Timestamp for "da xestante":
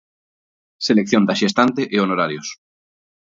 1.25-1.81